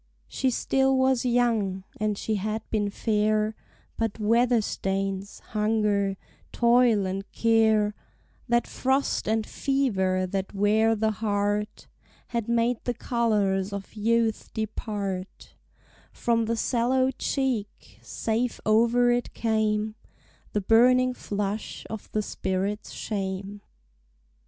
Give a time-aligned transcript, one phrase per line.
[0.27, 3.53] She still was young, and she had been fair;
[3.99, 6.17] But weather stains, hunger,
[6.51, 7.93] toil, and care,
[8.49, 11.85] That frost and fever that wear the heart,
[12.29, 15.53] Had made the colors of youth depart
[16.11, 19.93] From the sallow cheek, save over it came
[20.53, 23.61] The burning flush of the spirit's shame.